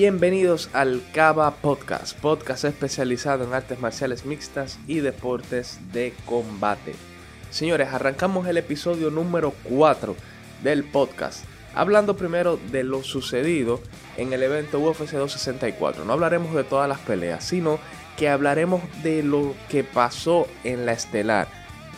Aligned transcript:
Bienvenidos 0.00 0.70
al 0.72 1.02
Cava 1.12 1.50
Podcast, 1.56 2.18
podcast 2.20 2.64
especializado 2.64 3.44
en 3.44 3.52
artes 3.52 3.80
marciales 3.80 4.24
mixtas 4.24 4.78
y 4.86 5.00
deportes 5.00 5.78
de 5.92 6.14
combate. 6.24 6.94
Señores, 7.50 7.88
arrancamos 7.88 8.46
el 8.46 8.56
episodio 8.56 9.10
número 9.10 9.52
4 9.64 10.16
del 10.62 10.84
podcast, 10.84 11.44
hablando 11.74 12.16
primero 12.16 12.58
de 12.72 12.82
lo 12.82 13.02
sucedido 13.02 13.78
en 14.16 14.32
el 14.32 14.42
evento 14.42 14.80
UFC 14.80 15.10
264. 15.10 16.06
No 16.06 16.14
hablaremos 16.14 16.54
de 16.54 16.64
todas 16.64 16.88
las 16.88 17.00
peleas, 17.00 17.44
sino 17.44 17.78
que 18.16 18.30
hablaremos 18.30 18.80
de 19.02 19.22
lo 19.22 19.54
que 19.68 19.84
pasó 19.84 20.48
en 20.64 20.86
la 20.86 20.92
estelar, 20.92 21.46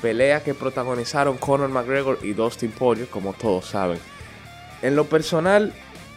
pelea 0.02 0.42
que 0.42 0.54
protagonizaron 0.54 1.38
Conor 1.38 1.68
McGregor 1.68 2.18
y 2.20 2.32
Dustin 2.32 2.72
Poirier, 2.72 3.06
como 3.06 3.32
todos 3.32 3.66
saben. 3.66 4.00
En 4.82 4.96
lo 4.96 5.04
personal, 5.04 5.72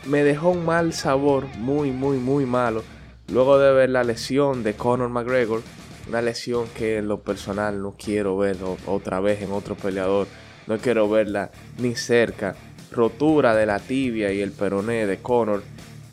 me 0.06 0.24
dejó 0.24 0.50
un 0.50 0.66
mal 0.66 0.94
sabor, 0.94 1.48
muy, 1.58 1.92
muy, 1.92 2.18
muy 2.18 2.46
malo, 2.46 2.84
luego 3.28 3.58
de 3.58 3.72
ver 3.72 3.90
la 3.90 4.04
lesión 4.04 4.64
de 4.64 4.76
Conor 4.76 5.10
McGregor, 5.10 5.62
una 6.08 6.22
lesión 6.22 6.68
que 6.76 6.98
en 6.98 7.08
lo 7.08 7.22
personal 7.22 7.82
no 7.82 7.96
quiero 7.98 8.38
ver 8.38 8.58
otra 8.86 9.20
vez 9.20 9.42
en 9.42 9.52
otro 9.52 9.76
peleador, 9.76 10.28
no 10.68 10.78
quiero 10.78 11.10
verla 11.10 11.50
ni 11.80 11.96
cerca, 11.96 12.56
rotura 12.92 13.56
de 13.56 13.66
la 13.66 13.80
tibia 13.80 14.32
y 14.32 14.42
el 14.42 14.52
peroné 14.52 15.08
de 15.08 15.18
Conor 15.18 15.64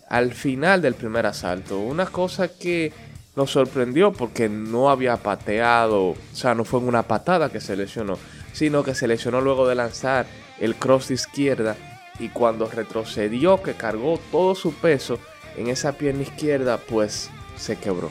al 0.09 0.32
final 0.32 0.82
del 0.82 0.95
primer 0.95 1.27
asalto, 1.27 1.79
una 1.79 2.06
cosa 2.06 2.48
que 2.48 2.93
nos 3.34 3.51
sorprendió 3.51 4.12
porque 4.12 4.48
no 4.48 4.90
había 4.90 5.16
pateado, 5.16 6.09
o 6.09 6.16
sea, 6.32 6.54
no 6.54 6.65
fue 6.65 6.80
en 6.80 6.88
una 6.88 7.02
patada 7.02 7.51
que 7.51 7.60
se 7.60 7.77
lesionó, 7.77 8.18
sino 8.52 8.82
que 8.82 8.95
se 8.95 9.09
lesionó 9.09 9.40
luego 9.40 9.66
de 9.66 9.74
lanzar 9.74 10.27
el 10.60 10.74
cross 10.74 11.09
de 11.09 11.15
izquierda 11.15 11.77
y 12.19 12.29
cuando 12.29 12.68
retrocedió 12.68 13.63
que 13.63 13.74
cargó 13.74 14.18
todo 14.30 14.55
su 14.55 14.74
peso 14.74 15.18
en 15.57 15.68
esa 15.68 15.93
pierna 15.93 16.23
izquierda 16.23 16.79
pues 16.79 17.30
se 17.57 17.77
quebró. 17.77 18.10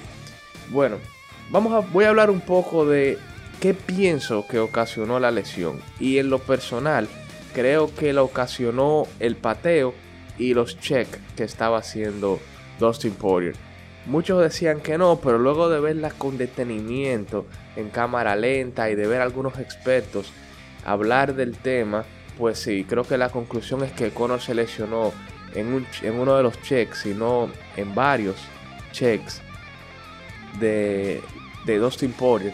Bueno, 0.70 0.98
vamos 1.50 1.74
a, 1.74 1.80
voy 1.80 2.06
a 2.06 2.10
hablar 2.10 2.30
un 2.30 2.42
poco 2.42 2.86
de 2.86 3.18
qué 3.60 3.74
pienso 3.74 4.48
que 4.48 4.60
ocasionó 4.60 5.20
la 5.20 5.32
lesión 5.32 5.80
y 6.00 6.18
en 6.18 6.30
lo 6.30 6.40
personal 6.40 7.08
creo 7.54 7.94
que 7.94 8.14
la 8.14 8.24
ocasionó 8.24 9.08
el 9.20 9.36
pateo 9.36 9.94
y 10.38 10.54
los 10.54 10.80
checks 10.80 11.20
que 11.36 11.44
estaba 11.44 11.78
haciendo 11.78 12.40
Dustin 12.80 13.14
Poirier. 13.14 13.56
Muchos 14.08 14.42
decían 14.42 14.80
que 14.80 14.98
no, 14.98 15.20
pero 15.22 15.38
luego 15.38 15.70
de 15.70 15.80
verla 15.80 16.10
con 16.10 16.38
detenimiento 16.38 17.46
en 17.76 17.90
cámara 17.90 18.36
lenta 18.36 18.90
y 18.90 18.96
de 18.96 19.06
ver 19.06 19.22
a 19.22 19.26
algunos 19.26 19.60
expertos 19.60 20.34
hablar 20.86 21.36
del 21.36 21.56
tema, 21.58 22.06
pues 22.38 22.60
sí, 22.60 22.86
creo 22.88 23.04
que 23.04 23.18
la 23.18 23.30
conclusión 23.30 23.84
es 23.84 23.92
que 23.92 24.12
Conor 24.12 24.42
se 24.42 24.54
lesionó 24.54 25.14
en, 25.54 25.86
uno 26.20 26.38
de 26.38 26.44
los 26.44 26.62
checks, 26.62 27.00
sino 27.00 27.50
en 27.76 27.94
varios 27.94 28.38
checks 28.92 29.42
de, 30.60 31.22
de 31.66 31.78
Dustin 31.78 32.14
Poirier. 32.14 32.54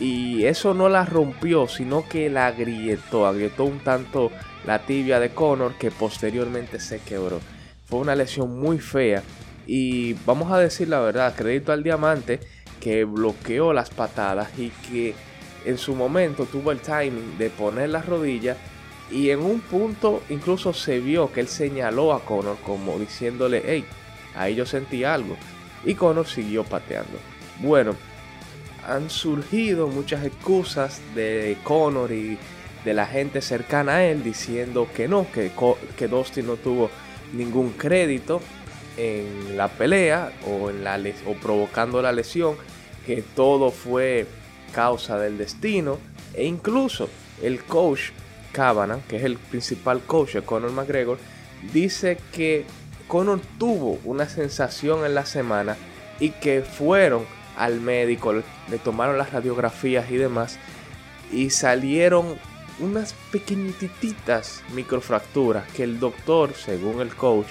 Y 0.00 0.44
eso 0.44 0.74
no 0.74 0.88
la 0.88 1.04
rompió, 1.04 1.66
sino 1.66 2.08
que 2.08 2.30
la 2.30 2.46
agrietó, 2.46 3.26
agrietó 3.26 3.64
un 3.64 3.80
tanto 3.80 4.30
la 4.64 4.80
tibia 4.80 5.18
de 5.18 5.30
Conor 5.30 5.74
que 5.74 5.90
posteriormente 5.90 6.78
se 6.78 7.00
quebró. 7.00 7.40
Fue 7.86 7.98
una 7.98 8.14
lesión 8.14 8.58
muy 8.60 8.78
fea 8.78 9.22
y 9.66 10.14
vamos 10.24 10.52
a 10.52 10.58
decir 10.58 10.88
la 10.88 11.00
verdad, 11.00 11.34
crédito 11.36 11.72
al 11.72 11.82
diamante 11.82 12.40
que 12.80 13.04
bloqueó 13.04 13.72
las 13.72 13.90
patadas 13.90 14.56
y 14.58 14.70
que 14.70 15.14
en 15.64 15.78
su 15.78 15.94
momento 15.94 16.46
tuvo 16.46 16.70
el 16.70 16.78
timing 16.78 17.36
de 17.36 17.50
poner 17.50 17.90
las 17.90 18.06
rodillas 18.06 18.56
y 19.10 19.30
en 19.30 19.40
un 19.40 19.60
punto 19.60 20.22
incluso 20.28 20.72
se 20.72 21.00
vio 21.00 21.32
que 21.32 21.40
él 21.40 21.48
señaló 21.48 22.12
a 22.12 22.24
Conor 22.24 22.58
como 22.64 22.98
diciéndole, 22.98 23.62
hey, 23.64 23.84
ahí 24.34 24.54
yo 24.54 24.66
sentí 24.66 25.04
algo. 25.04 25.36
Y 25.84 25.94
Conor 25.94 26.26
siguió 26.26 26.64
pateando. 26.64 27.18
Bueno, 27.60 27.94
han 28.86 29.10
surgido 29.10 29.88
muchas 29.88 30.24
excusas 30.24 31.00
de 31.14 31.56
Conor 31.62 32.12
y 32.12 32.38
de 32.84 32.94
la 32.94 33.06
gente 33.06 33.40
cercana 33.40 33.96
a 33.96 34.04
él 34.04 34.22
diciendo 34.22 34.88
que 34.94 35.08
no, 35.08 35.30
que, 35.32 35.50
que 35.96 36.08
Dustin 36.08 36.46
no 36.46 36.56
tuvo 36.56 36.90
ningún 37.32 37.72
crédito 37.72 38.40
en 38.96 39.56
la 39.56 39.68
pelea 39.68 40.32
o, 40.46 40.70
en 40.70 40.84
la, 40.84 41.00
o 41.26 41.34
provocando 41.34 42.02
la 42.02 42.12
lesión, 42.12 42.56
que 43.06 43.22
todo 43.22 43.70
fue 43.70 44.26
causa 44.72 45.18
del 45.18 45.38
destino 45.38 45.98
e 46.34 46.44
incluso 46.44 47.08
el 47.42 47.62
coach 47.64 48.10
Kavanagh, 48.52 49.00
que 49.06 49.16
es 49.16 49.24
el 49.24 49.36
principal 49.36 50.00
coach 50.00 50.34
de 50.34 50.42
Conor 50.42 50.72
McGregor, 50.72 51.18
dice 51.72 52.18
que 52.32 52.64
Conor 53.06 53.40
tuvo 53.58 53.98
una 54.04 54.28
sensación 54.28 55.04
en 55.04 55.14
la 55.14 55.26
semana 55.26 55.76
y 56.20 56.30
que 56.30 56.62
fueron 56.62 57.24
al 57.56 57.80
médico, 57.80 58.32
le 58.32 58.78
tomaron 58.82 59.18
las 59.18 59.32
radiografías 59.32 60.10
y 60.10 60.16
demás 60.16 60.58
y 61.32 61.50
salieron 61.50 62.36
unas 62.78 63.14
pequeñititas 63.32 64.62
microfracturas 64.72 65.66
que 65.72 65.82
el 65.82 65.98
doctor, 65.98 66.54
según 66.54 67.00
el 67.00 67.14
coach, 67.14 67.48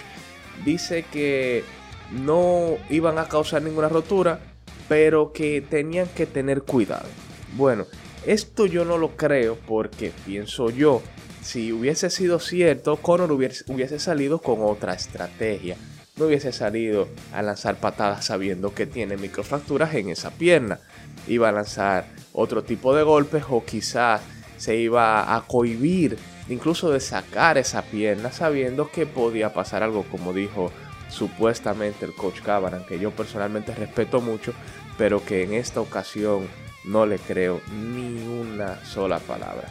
dice 0.63 1.03
que 1.11 1.63
no 2.11 2.77
iban 2.89 3.17
a 3.17 3.27
causar 3.27 3.61
ninguna 3.61 3.89
rotura, 3.89 4.39
pero 4.87 5.33
que 5.33 5.61
tenían 5.61 6.07
que 6.07 6.25
tener 6.25 6.63
cuidado. 6.63 7.07
Bueno, 7.55 7.85
esto 8.27 8.65
yo 8.65 8.83
no 8.83 8.97
lo 8.97 9.15
creo 9.15 9.57
porque 9.67 10.11
pienso 10.25 10.69
yo, 10.69 11.01
si 11.41 11.71
hubiese 11.71 12.09
sido 12.09 12.39
cierto, 12.39 12.97
Conor 12.97 13.31
hubiese, 13.31 13.99
salido 13.99 14.39
con 14.39 14.57
otra 14.61 14.93
estrategia. 14.93 15.77
No 16.17 16.25
hubiese 16.25 16.51
salido 16.51 17.07
a 17.31 17.41
lanzar 17.41 17.79
patadas 17.79 18.25
sabiendo 18.25 18.73
que 18.73 18.85
tiene 18.85 19.15
microfracturas 19.15 19.95
en 19.95 20.09
esa 20.09 20.31
pierna. 20.31 20.79
Iba 21.27 21.47
a 21.47 21.53
lanzar 21.53 22.07
otro 22.33 22.65
tipo 22.65 22.93
de 22.93 23.03
golpes 23.03 23.43
o 23.49 23.63
quizás 23.63 24.21
se 24.57 24.75
iba 24.75 25.33
a 25.33 25.47
cohibir 25.47 26.17
incluso 26.49 26.91
de 26.91 26.99
sacar 26.99 27.57
esa 27.57 27.83
pierna 27.83 28.31
sabiendo 28.31 28.91
que 28.91 29.05
podía 29.05 29.53
pasar 29.53 29.83
algo 29.83 30.03
como 30.03 30.33
dijo 30.33 30.71
supuestamente 31.09 32.03
el 32.03 32.13
coach 32.13 32.41
Cabaran, 32.41 32.85
que 32.85 32.99
yo 32.99 33.11
personalmente 33.11 33.73
respeto 33.73 34.19
mucho, 34.19 34.53
pero 34.97 35.23
que 35.23 35.43
en 35.43 35.53
esta 35.53 35.79
ocasión 35.79 36.47
no 36.87 37.05
le 37.05 37.19
creo 37.19 37.61
ni 37.71 38.27
una 38.27 38.83
sola 38.83 39.19
palabra. 39.19 39.69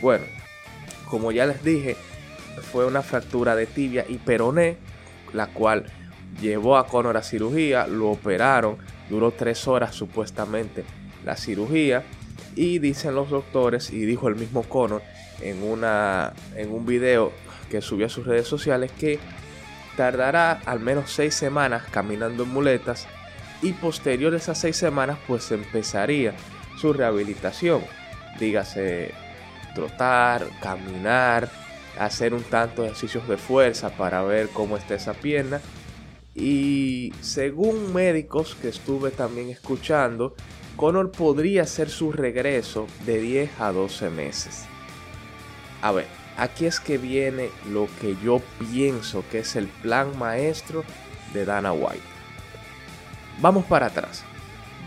Bueno, 0.00 0.24
como 1.08 1.32
ya 1.32 1.46
les 1.46 1.62
dije, 1.62 1.96
fue 2.72 2.84
una 2.84 3.02
fractura 3.02 3.56
de 3.56 3.66
tibia 3.66 4.04
y 4.08 4.16
peroné, 4.16 4.76
la 5.32 5.46
cual 5.46 5.86
llevó 6.40 6.76
a 6.76 6.86
Conor 6.86 7.16
a 7.16 7.22
cirugía, 7.22 7.86
lo 7.86 8.10
operaron, 8.10 8.76
duró 9.08 9.30
tres 9.30 9.66
horas 9.66 9.94
supuestamente 9.94 10.84
la 11.24 11.36
cirugía 11.36 12.04
y 12.54 12.78
dicen 12.78 13.14
los 13.14 13.30
doctores 13.30 13.90
y 13.90 14.04
dijo 14.04 14.28
el 14.28 14.36
mismo 14.36 14.62
Conor 14.62 15.02
en, 15.40 15.62
una, 15.62 16.32
en 16.56 16.72
un 16.72 16.86
video 16.86 17.32
que 17.70 17.80
subió 17.80 18.06
a 18.06 18.08
sus 18.08 18.26
redes 18.26 18.46
sociales 18.46 18.90
que 18.98 19.18
tardará 19.96 20.60
al 20.64 20.80
menos 20.80 21.10
seis 21.10 21.34
semanas 21.34 21.84
caminando 21.90 22.44
en 22.44 22.50
muletas 22.50 23.06
y 23.62 23.72
posterior 23.72 24.34
a 24.34 24.54
seis 24.54 24.76
semanas 24.76 25.18
pues 25.26 25.50
empezaría 25.50 26.34
su 26.80 26.92
rehabilitación. 26.92 27.82
Dígase 28.38 29.12
trotar, 29.74 30.46
caminar, 30.60 31.50
hacer 31.98 32.34
un 32.34 32.42
tanto 32.42 32.82
de 32.82 32.88
ejercicios 32.88 33.28
de 33.28 33.36
fuerza 33.36 33.90
para 33.90 34.22
ver 34.22 34.48
cómo 34.50 34.76
está 34.76 34.94
esa 34.94 35.14
pierna. 35.14 35.60
Y 36.34 37.12
según 37.20 37.92
médicos 37.92 38.56
que 38.60 38.68
estuve 38.68 39.10
también 39.10 39.48
escuchando, 39.48 40.34
Conor 40.76 41.10
podría 41.10 41.62
hacer 41.62 41.90
su 41.90 42.12
regreso 42.12 42.86
de 43.04 43.20
10 43.20 43.60
a 43.60 43.72
12 43.72 44.10
meses. 44.10 44.64
A 45.82 45.90
ver, 45.90 46.06
aquí 46.36 46.66
es 46.66 46.78
que 46.78 46.98
viene 46.98 47.50
lo 47.72 47.88
que 48.00 48.16
yo 48.22 48.40
pienso 48.60 49.24
que 49.30 49.40
es 49.40 49.56
el 49.56 49.66
plan 49.66 50.16
maestro 50.16 50.84
de 51.34 51.44
Dana 51.44 51.72
White. 51.72 52.17
Vamos 53.40 53.64
para 53.66 53.86
atrás. 53.86 54.24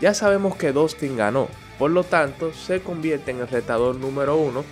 Ya 0.00 0.14
sabemos 0.14 0.56
que 0.56 0.72
Dustin 0.72 1.16
ganó, 1.16 1.48
por 1.78 1.90
lo 1.90 2.04
tanto 2.04 2.52
se 2.52 2.80
convierte 2.80 3.30
en 3.30 3.40
el 3.40 3.48
retador 3.48 3.96
número 3.96 4.36
uno 4.36 4.64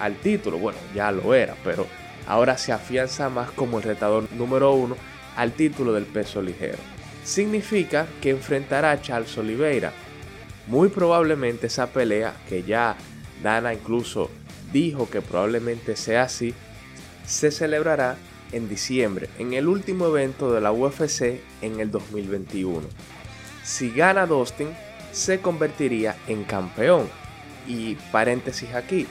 al 0.00 0.16
título. 0.16 0.58
Bueno, 0.58 0.78
ya 0.94 1.12
lo 1.12 1.34
era, 1.34 1.54
pero 1.62 1.86
ahora 2.26 2.58
se 2.58 2.72
afianza 2.72 3.28
más 3.28 3.50
como 3.50 3.78
el 3.78 3.84
retador 3.84 4.30
número 4.32 4.72
uno 4.72 4.96
al 5.36 5.52
título 5.52 5.92
del 5.92 6.04
peso 6.04 6.42
ligero. 6.42 6.78
Significa 7.24 8.06
que 8.20 8.30
enfrentará 8.30 8.90
a 8.90 9.00
Charles 9.00 9.36
Oliveira. 9.38 9.92
Muy 10.66 10.88
probablemente 10.88 11.68
esa 11.68 11.88
pelea, 11.88 12.34
que 12.48 12.62
ya 12.62 12.96
Dana 13.42 13.74
incluso 13.74 14.30
dijo 14.72 15.08
que 15.08 15.20
probablemente 15.20 15.96
sea 15.96 16.22
así, 16.22 16.54
se 17.26 17.50
celebrará 17.50 18.16
en 18.52 18.68
diciembre, 18.68 19.28
en 19.38 19.54
el 19.54 19.66
último 19.66 20.06
evento 20.06 20.52
de 20.52 20.60
la 20.60 20.72
UFC 20.72 21.40
en 21.62 21.80
el 21.80 21.90
2021 21.90 22.82
si 23.62 23.90
gana 23.90 24.26
Dustin, 24.26 24.68
se 25.12 25.40
convertiría 25.40 26.16
en 26.26 26.44
campeón. 26.44 27.08
Y 27.66 27.94
paréntesis 28.10 28.74
aquí, 28.74 29.06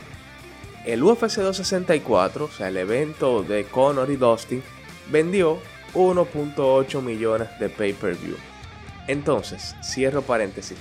el 0.85 1.03
UFC 1.03 1.37
264, 1.37 2.45
o 2.45 2.49
sea, 2.49 2.67
el 2.67 2.77
evento 2.77 3.43
de 3.43 3.63
Conor 3.65 4.11
y 4.11 4.17
Dustin, 4.17 4.61
vendió 5.09 5.59
1.8 5.93 7.01
millones 7.01 7.47
de 7.59 7.69
pay-per-view. 7.69 8.35
Entonces, 9.07 9.75
cierro 9.83 10.21
paréntesis. 10.21 10.77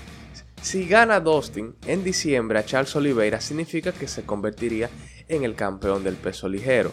Si 0.60 0.86
gana 0.86 1.20
Dustin 1.20 1.74
en 1.86 2.04
diciembre 2.04 2.58
a 2.58 2.64
Charles 2.64 2.94
Oliveira 2.96 3.40
significa 3.40 3.92
que 3.92 4.08
se 4.08 4.24
convertiría 4.24 4.90
en 5.28 5.44
el 5.44 5.54
campeón 5.54 6.04
del 6.04 6.16
peso 6.16 6.48
ligero. 6.48 6.92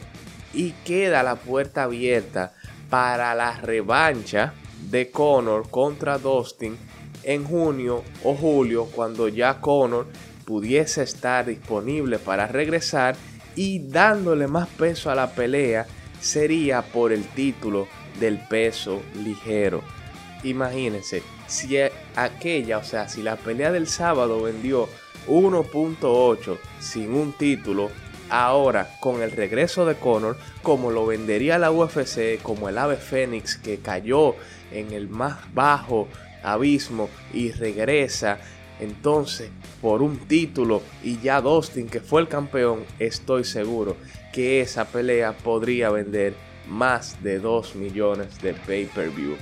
Y 0.53 0.71
queda 0.85 1.23
la 1.23 1.35
puerta 1.35 1.83
abierta 1.83 2.53
para 2.89 3.35
la 3.35 3.59
revancha 3.59 4.53
de 4.89 5.11
Conor 5.11 5.69
contra 5.69 6.17
Dustin 6.17 6.77
en 7.23 7.43
junio 7.43 8.03
o 8.23 8.35
julio 8.35 8.85
cuando 8.85 9.27
ya 9.27 9.59
Conor 9.59 10.07
pudiese 10.45 11.03
estar 11.03 11.45
disponible 11.45 12.19
para 12.19 12.47
regresar 12.47 13.15
y 13.55 13.79
dándole 13.79 14.47
más 14.47 14.67
peso 14.69 15.11
a 15.11 15.15
la 15.15 15.31
pelea 15.31 15.85
sería 16.21 16.81
por 16.81 17.11
el 17.11 17.25
título 17.25 17.87
del 18.19 18.39
peso 18.39 19.01
ligero. 19.15 19.83
Imagínense, 20.43 21.23
si 21.47 21.77
aquella, 22.15 22.77
o 22.77 22.83
sea, 22.83 23.09
si 23.09 23.21
la 23.21 23.35
pelea 23.35 23.71
del 23.71 23.87
sábado 23.87 24.41
vendió 24.43 24.87
1.8 25.27 26.57
sin 26.79 27.13
un 27.13 27.33
título, 27.33 27.89
ahora 28.29 28.89
con 28.99 29.21
el 29.21 29.31
regreso 29.31 29.85
de 29.85 29.95
Conor, 29.95 30.37
como 30.63 30.91
lo 30.91 31.05
vendería 31.05 31.57
la 31.57 31.71
UFC, 31.71 32.41
como 32.41 32.69
el 32.69 32.77
ave 32.77 32.97
fénix 32.97 33.57
que 33.57 33.79
cayó 33.79 34.35
en 34.71 34.91
el 34.93 35.09
más 35.09 35.37
bajo 35.53 36.07
abismo 36.43 37.09
y 37.33 37.51
regresa 37.51 38.39
entonces 38.79 39.49
por 39.81 40.01
un 40.01 40.17
título 40.27 40.81
y 41.03 41.19
ya 41.19 41.41
Dustin 41.41 41.87
que 41.87 41.99
fue 41.99 42.21
el 42.21 42.27
campeón, 42.27 42.85
estoy 42.99 43.43
seguro 43.43 43.97
que 44.31 44.61
esa 44.61 44.85
pelea 44.85 45.35
podría 45.35 45.89
vender 45.89 46.35
más 46.67 47.21
de 47.23 47.39
2 47.39 47.75
millones 47.75 48.41
de 48.41 48.53
pay-per-view. 48.53 49.35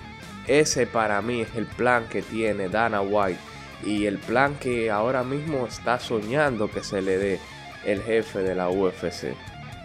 Ese 0.48 0.86
para 0.86 1.22
mí 1.22 1.42
es 1.42 1.56
el 1.56 1.66
plan 1.66 2.08
que 2.08 2.22
tiene 2.22 2.70
Dana 2.70 3.02
White 3.02 3.40
y 3.86 4.06
el 4.06 4.20
plan 4.20 4.56
que 4.56 4.92
ahora 4.92 5.24
mismo 5.24 5.66
está 5.66 6.00
soñando 6.00 6.70
que 6.70 6.84
se 6.84 7.02
le 7.02 7.18
dé 7.18 7.40
el 7.86 8.02
jefe 8.02 8.40
de 8.40 8.56
la 8.56 8.70
UFC. 8.70 9.36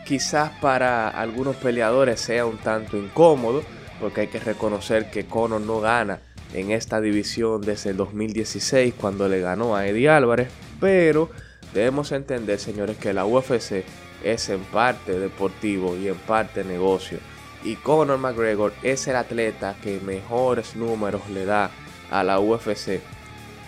Quizás 0.05 0.51
para 0.61 1.09
algunos 1.09 1.57
peleadores 1.57 2.21
sea 2.21 2.47
un 2.47 2.59
tanto 2.59 2.97
incómodo 2.97 3.63
porque 4.01 4.23
hay 4.23 4.27
que 4.29 4.41
reconocer 4.41 5.11
que 5.11 5.27
Conor 5.27 5.61
no 5.61 5.81
gana 5.81 6.21
en 6.55 6.71
esta 6.71 7.01
división 7.01 7.61
desde 7.61 7.91
el 7.91 7.97
2016 7.97 8.95
cuando 8.99 9.29
le 9.29 9.41
ganó 9.41 9.77
a 9.77 9.87
Eddie 9.87 10.09
Álvarez, 10.09 10.49
pero 10.81 11.31
debemos 11.75 12.11
entender 12.13 12.59
señores 12.59 12.97
que 12.97 13.13
la 13.13 13.25
UFC 13.25 13.85
es 14.25 14.49
en 14.49 14.61
parte 14.65 15.19
deportivo 15.19 15.97
y 15.97 16.09
en 16.09 16.17
parte 16.17 16.65
negocio 16.65 17.19
y 17.65 17.77
Conor 17.77 18.19
McGregor 18.19 18.73
es 18.83 19.07
el 19.09 19.17
atleta 19.17 19.77
que 19.83 20.01
mejores 20.01 20.77
números 20.77 21.29
le 21.31 21.45
da 21.45 21.71
a 22.11 22.25
la 22.25 22.41
UFC. 22.41 23.01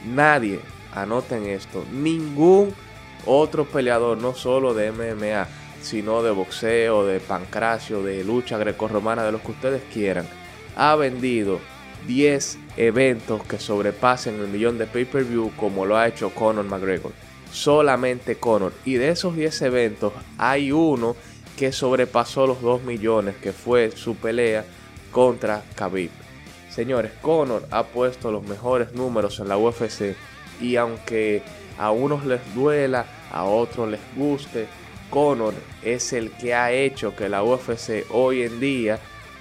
Nadie, 0.06 0.61
anoten 0.94 1.46
esto, 1.46 1.84
ningún 1.93 2.75
otro 3.27 3.65
peleador, 3.65 4.19
no 4.19 4.35
solo 4.35 4.75
de 4.75 4.93
MMA, 4.93 5.47
sino 5.83 6.23
de 6.23 6.31
boxeo, 6.31 7.07
de 7.07 7.21
pancracio, 7.21 8.03
de 8.03 8.25
lucha 8.25 8.59
grecorromana, 8.59 9.25
de 9.25 9.33
lo 9.33 9.43
que 9.43 9.51
ustedes 9.51 9.83
quieran, 9.93 10.27
ha 10.77 10.95
vendido 10.97 11.61
10 12.07 12.59
eventos 12.77 13.45
que 13.45 13.59
sobrepasen 13.59 14.41
el 14.41 14.49
millón 14.49 14.79
de 14.79 14.87
pay-per-view 14.87 15.53
como 15.57 15.87
lo 15.87 15.97
ha 15.97 16.09
hecho 16.09 16.31
Conor 16.31 16.65
McGregor. 16.65 17.13
Solamente 17.53 18.37
Conor. 18.37 18.73
Y 18.85 18.95
de 18.95 19.11
esos 19.11 19.37
10 19.37 19.63
eventos 19.63 20.13
hay 20.39 20.73
uno 20.73 21.17
que 21.57 21.71
sobrepasó 21.71 22.47
los 22.47 22.63
2 22.63 22.83
millones, 22.83 23.37
que 23.37 23.53
fue 23.53 23.91
su 23.91 24.17
pelea 24.17 24.65
contra 25.11 25.63
Khabib. 25.75 26.11
Señores, 26.71 27.13
Conor 27.21 27.67
ha 27.71 27.85
puesto 27.85 28.33
los 28.33 28.43
mejores 28.45 28.95
números 28.95 29.39
en 29.41 29.49
la 29.49 29.59
UFC 29.59 30.17
y 30.61 30.77
aunque 30.77 31.43
a 31.82 31.90
unos 31.90 32.25
les 32.25 32.55
duela, 32.55 33.05
a 33.32 33.43
otros 33.43 33.90
les 33.90 34.00
guste, 34.14 34.69
Conor 35.11 35.52
es 35.82 36.12
el 36.12 36.31
que 36.31 36.55
ha 36.55 36.70
hecho 36.70 37.17
que 37.17 37.29
la 37.29 37.43
UFC 37.43 38.06
hoy 38.11 38.43
en 38.43 38.61
día 38.61 39.00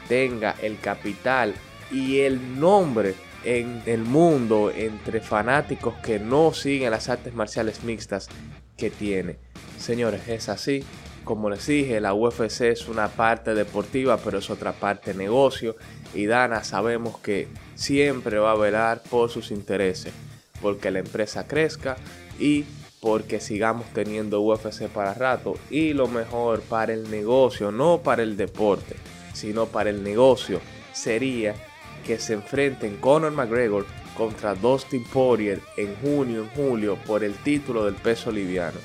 tenga 0.09 0.55
el 0.59 0.79
capital 0.79 1.53
y 1.91 2.21
el 2.21 2.59
nombre 2.59 3.13
en 3.43 3.83
el 3.85 4.01
mundo 4.01 4.71
entre 4.75 5.21
fanáticos 5.21 5.93
que 6.03 6.17
no 6.17 6.51
siguen 6.51 6.89
las 6.89 7.09
artes 7.09 7.35
marciales 7.35 7.83
mixtas 7.83 8.27
que 8.75 8.89
tiene. 8.89 9.37
Señores, 9.77 10.27
es 10.27 10.49
así. 10.49 10.83
Como 11.23 11.47
les 11.51 11.67
dije, 11.67 12.01
la 12.01 12.15
UFC 12.15 12.61
es 12.61 12.87
una 12.87 13.07
parte 13.07 13.53
deportiva, 13.53 14.17
pero 14.17 14.39
es 14.39 14.49
otra 14.49 14.73
parte 14.73 15.13
negocio. 15.13 15.75
Y 16.15 16.25
Dana 16.25 16.63
sabemos 16.63 17.19
que 17.19 17.47
siempre 17.75 18.39
va 18.39 18.53
a 18.53 18.55
velar 18.55 19.03
por 19.11 19.29
sus 19.29 19.51
intereses, 19.51 20.11
porque 20.59 20.89
la 20.89 20.99
empresa 20.99 21.47
crezca 21.47 21.97
y 22.41 22.65
porque 22.99 23.39
sigamos 23.39 23.87
teniendo 23.93 24.41
UFC 24.41 24.87
para 24.87 25.13
rato. 25.13 25.55
Y 25.69 25.93
lo 25.93 26.07
mejor 26.07 26.61
para 26.61 26.93
el 26.93 27.09
negocio, 27.09 27.71
no 27.71 27.99
para 27.99 28.23
el 28.23 28.35
deporte, 28.35 28.95
sino 29.33 29.67
para 29.67 29.89
el 29.89 30.03
negocio, 30.03 30.59
sería 30.93 31.55
que 32.05 32.19
se 32.19 32.33
enfrenten 32.33 32.97
Conor 32.97 33.31
McGregor 33.31 33.85
contra 34.17 34.55
Dustin 34.55 35.03
Poirier 35.05 35.61
en 35.77 35.95
junio, 35.95 36.43
en 36.43 36.49
julio, 36.49 36.97
por 37.07 37.23
el 37.23 37.33
título 37.35 37.85
del 37.85 37.95
peso 37.95 38.31
liviano. 38.31 38.77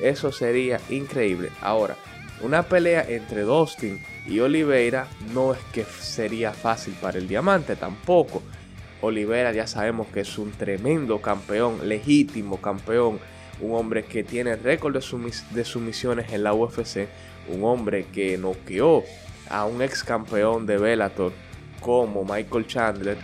Eso 0.00 0.30
sería 0.32 0.80
increíble. 0.90 1.50
Ahora, 1.60 1.96
una 2.42 2.64
pelea 2.64 3.06
entre 3.08 3.42
Dustin 3.42 4.02
y 4.26 4.40
Oliveira 4.40 5.08
no 5.32 5.54
es 5.54 5.60
que 5.72 5.84
sería 5.84 6.52
fácil 6.52 6.94
para 7.00 7.18
el 7.18 7.28
diamante 7.28 7.76
tampoco. 7.76 8.42
Oliveira 9.04 9.52
ya 9.52 9.66
sabemos 9.66 10.06
que 10.08 10.20
es 10.20 10.38
un 10.38 10.50
tremendo 10.52 11.20
campeón, 11.20 11.88
legítimo 11.88 12.60
campeón, 12.60 13.18
un 13.60 13.74
hombre 13.74 14.04
que 14.04 14.24
tiene 14.24 14.56
récord 14.56 14.94
de, 14.94 15.64
sumisiones 15.64 16.32
en 16.32 16.42
la 16.42 16.54
UFC, 16.54 17.08
un 17.48 17.64
hombre 17.64 18.06
que 18.12 18.36
noqueó 18.38 19.04
a 19.48 19.66
un 19.66 19.82
ex 19.82 20.02
campeón 20.02 20.66
de 20.66 20.78
Bellator 20.78 21.32
como 21.80 22.24
Michael 22.24 22.66
Chandler 22.66 23.18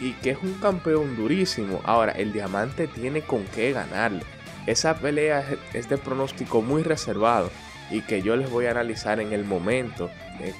y 0.00 0.12
que 0.14 0.30
es 0.30 0.38
un 0.42 0.54
campeón 0.54 1.16
durísimo. 1.16 1.80
Ahora, 1.84 2.12
el 2.12 2.32
diamante 2.32 2.88
tiene 2.88 3.22
con 3.22 3.44
qué 3.54 3.72
ganarle. 3.72 4.22
Esa 4.66 4.94
pelea 4.98 5.44
es 5.72 5.88
de 5.88 5.98
pronóstico 5.98 6.60
muy 6.62 6.82
reservado 6.82 7.50
y 7.90 8.00
que 8.00 8.22
yo 8.22 8.36
les 8.36 8.50
voy 8.50 8.66
a 8.66 8.72
analizar 8.72 9.20
en 9.20 9.32
el 9.32 9.44
momento 9.44 10.10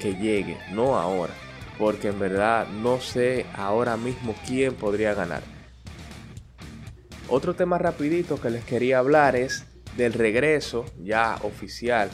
que 0.00 0.14
llegue, 0.14 0.56
no 0.72 0.96
ahora, 0.96 1.32
porque 1.82 2.10
en 2.10 2.20
verdad 2.20 2.68
no 2.68 3.00
sé 3.00 3.44
ahora 3.56 3.96
mismo 3.96 4.36
quién 4.46 4.72
podría 4.72 5.14
ganar. 5.14 5.42
Otro 7.28 7.54
tema 7.54 7.76
rapidito 7.76 8.40
que 8.40 8.50
les 8.50 8.64
quería 8.64 9.00
hablar 9.00 9.34
es 9.34 9.64
del 9.96 10.12
regreso 10.12 10.84
ya 11.02 11.36
oficial 11.42 12.08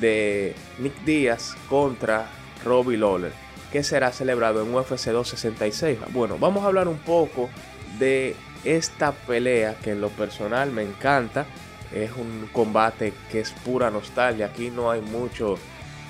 de 0.00 0.54
Nick 0.78 1.02
Díaz 1.04 1.56
contra 1.68 2.28
Robbie 2.64 2.96
Lawler, 2.96 3.32
que 3.72 3.82
será 3.82 4.12
celebrado 4.12 4.62
en 4.62 4.72
UFC 4.72 5.06
266. 5.06 5.98
Bueno, 6.12 6.38
vamos 6.38 6.62
a 6.62 6.68
hablar 6.68 6.86
un 6.86 6.98
poco 6.98 7.50
de 7.98 8.36
esta 8.62 9.10
pelea 9.10 9.74
que 9.82 9.90
en 9.90 10.00
lo 10.00 10.10
personal 10.10 10.70
me 10.70 10.82
encanta. 10.82 11.44
Es 11.92 12.12
un 12.12 12.48
combate 12.52 13.12
que 13.32 13.40
es 13.40 13.50
pura 13.50 13.90
nostalgia. 13.90 14.46
Aquí 14.46 14.70
no 14.70 14.92
hay 14.92 15.00
mucho 15.00 15.58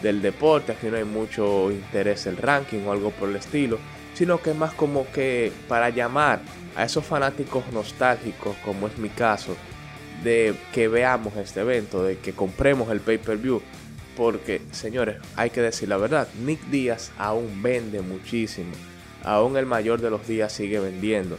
del 0.03 0.21
deporte, 0.21 0.73
aquí 0.73 0.89
no 0.89 0.97
hay 0.97 1.05
mucho 1.05 1.71
interés 1.71 2.27
el 2.27 2.37
ranking 2.37 2.81
o 2.87 2.93
algo 2.93 3.11
por 3.11 3.29
el 3.29 3.37
estilo, 3.37 3.79
sino 4.15 4.41
que 4.43 4.53
más 4.53 4.75
como 4.75 5.11
que 5.13 5.53
para 5.69 5.91
llamar 5.91 6.41
a 6.77 6.85
esos 6.85 7.05
fanáticos 7.05 7.65
nostálgicos, 7.73 8.57
como 8.65 8.87
es 8.89 8.99
mi 8.99 9.09
caso, 9.09 9.57
de 10.23 10.55
que 10.73 10.89
veamos 10.89 11.37
este 11.37 11.61
evento, 11.61 12.03
de 12.03 12.19
que 12.19 12.33
compremos 12.33 12.91
el 12.91 13.01
pay-per-view. 13.01 13.63
Porque, 14.17 14.61
señores, 14.73 15.17
hay 15.37 15.51
que 15.51 15.63
decir 15.63 15.89
la 15.89 15.97
verdad, 15.97 16.29
Nick 16.45 16.61
Díaz 16.67 17.13
aún 17.19 17.63
vende 17.63 18.03
muchísimo. 18.03 18.73
Aún 19.25 19.57
el 19.57 19.67
mayor 19.67 20.01
de 20.01 20.11
los 20.11 20.27
días 20.27 20.53
sigue 20.53 20.81
vendiendo. 20.81 21.39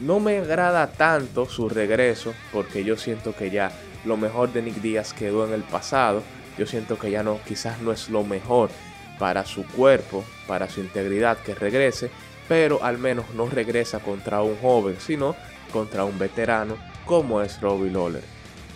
No 0.00 0.20
me 0.20 0.38
agrada 0.38 0.86
tanto 0.92 1.46
su 1.46 1.68
regreso 1.68 2.32
porque 2.52 2.84
yo 2.84 2.96
siento 2.96 3.34
que 3.34 3.50
ya 3.50 3.72
lo 4.04 4.16
mejor 4.16 4.52
de 4.52 4.62
Nick 4.62 4.76
Díaz 4.76 5.12
quedó 5.12 5.46
en 5.46 5.52
el 5.52 5.62
pasado. 5.62 6.22
Yo 6.58 6.66
siento 6.66 6.98
que 6.98 7.10
ya 7.10 7.22
no, 7.22 7.38
quizás 7.46 7.80
no 7.80 7.92
es 7.92 8.10
lo 8.10 8.24
mejor 8.24 8.70
para 9.18 9.46
su 9.46 9.64
cuerpo, 9.64 10.24
para 10.46 10.68
su 10.68 10.80
integridad 10.80 11.38
que 11.38 11.54
regrese, 11.54 12.10
pero 12.48 12.82
al 12.82 12.98
menos 12.98 13.26
no 13.34 13.46
regresa 13.46 14.00
contra 14.00 14.42
un 14.42 14.56
joven, 14.56 14.96
sino 14.98 15.36
contra 15.72 16.04
un 16.04 16.18
veterano 16.18 16.76
como 17.04 17.40
es 17.42 17.60
Robbie 17.60 17.90
Lawler. 17.90 18.22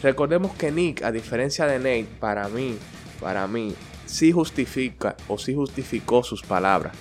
Recordemos 0.03 0.55
que 0.55 0.71
Nick, 0.73 1.03
a 1.03 1.13
diferencia 1.13 1.67
de 1.67 1.79
Nate, 1.79 2.09
para 2.19 2.49
mí, 2.49 2.77
para 3.21 3.47
mí, 3.47 3.75
sí 4.07 4.33
justifica 4.33 5.17
o 5.29 5.39
sí 5.39 5.55
justificó 5.55 6.23
sus 6.23 6.43
palabras. 6.43 6.93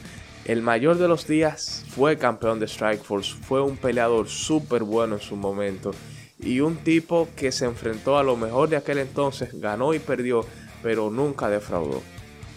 El 0.45 0.61
mayor 0.61 0.97
de 0.97 1.07
los 1.07 1.27
días 1.27 1.85
fue 1.89 2.17
campeón 2.17 2.59
de 2.59 2.67
Strikeforce, 2.67 3.35
fue 3.41 3.61
un 3.61 3.77
peleador 3.77 4.27
súper 4.27 4.83
bueno 4.83 5.15
en 5.15 5.21
su 5.21 5.35
momento 5.35 5.91
y 6.39 6.59
un 6.59 6.77
tipo 6.77 7.29
que 7.35 7.51
se 7.51 7.65
enfrentó 7.65 8.17
a 8.17 8.23
lo 8.23 8.35
mejor 8.35 8.69
de 8.69 8.77
aquel 8.77 8.97
entonces, 8.97 9.49
ganó 9.53 9.93
y 9.93 9.99
perdió, 9.99 10.45
pero 10.81 11.09
nunca 11.09 11.49
defraudó. 11.49 12.01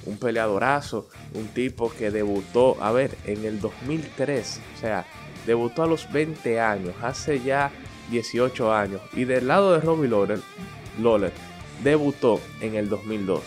un 0.06 0.18
peleadorazo, 0.18 1.08
un 1.32 1.46
tipo 1.48 1.90
que 1.90 2.10
debutó, 2.10 2.76
a 2.82 2.92
ver, 2.92 3.16
en 3.24 3.46
el 3.46 3.58
2003, 3.58 4.60
o 4.76 4.80
sea, 4.80 5.06
debutó 5.46 5.82
a 5.82 5.86
los 5.86 6.12
20 6.12 6.60
años, 6.60 6.94
hace 7.02 7.40
ya 7.40 7.70
18 8.10 8.74
años. 8.74 9.00
Y 9.14 9.24
del 9.24 9.48
lado 9.48 9.72
de 9.72 9.80
Robbie 9.80 10.08
Lawler, 10.08 11.32
debutó 11.82 12.38
en 12.60 12.74
el 12.74 12.90
2002, 12.90 13.40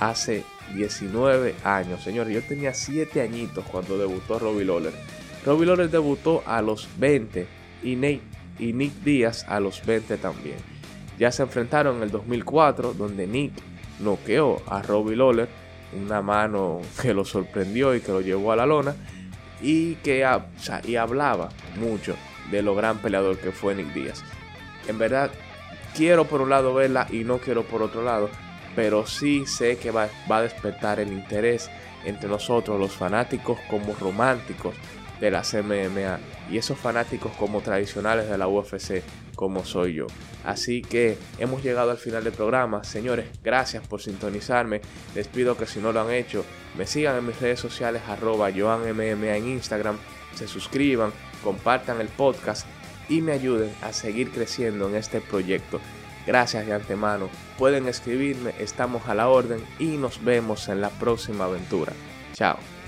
hace 0.00 0.44
19 0.74 1.54
años. 1.64 2.02
Señores, 2.02 2.34
yo 2.34 2.42
tenía 2.42 2.74
7 2.74 3.20
añitos 3.20 3.64
cuando 3.70 3.96
debutó 3.96 4.38
Robbie 4.38 4.64
Lawler. 4.64 4.92
Robbie 5.44 5.66
Lawler 5.66 5.90
debutó 5.90 6.42
a 6.46 6.62
los 6.62 6.88
20 6.98 7.46
y, 7.82 7.92
y 8.58 8.72
Nick 8.72 8.92
Díaz 9.04 9.44
a 9.48 9.60
los 9.60 9.84
20 9.84 10.16
también. 10.18 10.56
Ya 11.18 11.30
se 11.30 11.42
enfrentaron 11.42 11.98
en 11.98 12.02
el 12.04 12.10
2004, 12.10 12.94
donde 12.94 13.26
Nick 13.26 13.52
noqueó 14.00 14.62
a 14.66 14.82
Robbie 14.82 15.16
Lawler, 15.16 15.48
una 15.92 16.22
mano 16.22 16.80
que 17.00 17.14
lo 17.14 17.24
sorprendió 17.24 17.94
y 17.94 18.00
que 18.00 18.12
lo 18.12 18.20
llevó 18.20 18.52
a 18.52 18.56
la 18.56 18.66
lona, 18.66 18.94
y 19.60 19.96
que 19.96 20.26
y 20.84 20.96
hablaba 20.96 21.50
mucho 21.76 22.16
de 22.50 22.62
lo 22.62 22.74
gran 22.74 22.98
peleador 22.98 23.38
que 23.38 23.52
fue 23.52 23.74
Nick 23.74 23.92
Díaz. 23.92 24.24
En 24.88 24.98
verdad, 24.98 25.30
quiero 25.94 26.26
por 26.26 26.40
un 26.40 26.50
lado 26.50 26.74
verla 26.74 27.06
y 27.10 27.24
no 27.24 27.38
quiero 27.38 27.62
por 27.64 27.82
otro 27.82 28.02
lado, 28.02 28.28
pero 28.74 29.06
sí 29.06 29.46
sé 29.46 29.76
que 29.76 29.90
va, 29.90 30.08
va 30.30 30.38
a 30.38 30.42
despertar 30.42 30.98
el 30.98 31.12
interés 31.12 31.70
entre 32.04 32.28
nosotros, 32.28 32.80
los 32.80 32.92
fanáticos 32.92 33.58
como 33.70 33.94
románticos 33.94 34.74
de 35.22 35.30
la 35.30 35.42
MMA 35.42 36.18
y 36.50 36.58
esos 36.58 36.76
fanáticos 36.76 37.30
como 37.38 37.60
tradicionales 37.60 38.28
de 38.28 38.36
la 38.36 38.48
UFC 38.48 39.04
como 39.36 39.64
soy 39.64 39.94
yo. 39.94 40.08
Así 40.44 40.82
que 40.82 41.16
hemos 41.38 41.62
llegado 41.62 41.92
al 41.92 41.96
final 41.96 42.24
del 42.24 42.32
programa. 42.32 42.82
Señores, 42.82 43.26
gracias 43.42 43.86
por 43.86 44.02
sintonizarme. 44.02 44.80
Les 45.14 45.28
pido 45.28 45.56
que 45.56 45.66
si 45.66 45.78
no 45.78 45.92
lo 45.92 46.00
han 46.00 46.10
hecho, 46.10 46.44
me 46.76 46.88
sigan 46.88 47.16
en 47.16 47.26
mis 47.28 47.40
redes 47.40 47.60
sociales 47.60 48.02
arroba 48.08 48.50
joanmma 48.50 49.04
en 49.04 49.46
Instagram, 49.46 49.96
se 50.34 50.48
suscriban, 50.48 51.12
compartan 51.44 52.00
el 52.00 52.08
podcast 52.08 52.66
y 53.08 53.20
me 53.20 53.30
ayuden 53.30 53.72
a 53.80 53.92
seguir 53.92 54.32
creciendo 54.32 54.88
en 54.88 54.96
este 54.96 55.20
proyecto. 55.20 55.80
Gracias 56.26 56.66
de 56.66 56.74
antemano. 56.74 57.28
Pueden 57.58 57.86
escribirme, 57.86 58.54
estamos 58.58 59.06
a 59.06 59.14
la 59.14 59.28
orden 59.28 59.64
y 59.78 59.98
nos 59.98 60.24
vemos 60.24 60.68
en 60.68 60.80
la 60.80 60.90
próxima 60.90 61.44
aventura. 61.44 61.92
Chao. 62.32 62.81